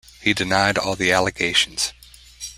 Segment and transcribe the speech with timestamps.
[0.19, 1.93] He denied all the allegations.